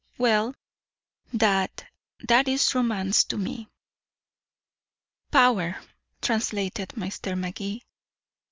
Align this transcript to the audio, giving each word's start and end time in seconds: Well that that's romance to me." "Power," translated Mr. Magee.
Well 0.17 0.55
that 1.31 1.85
that's 2.21 2.73
romance 2.73 3.23
to 3.25 3.37
me." 3.37 3.67
"Power," 5.29 5.77
translated 6.23 6.89
Mr. 6.97 7.37
Magee. 7.37 7.83